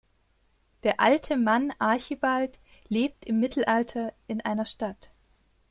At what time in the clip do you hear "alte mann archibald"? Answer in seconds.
0.99-2.57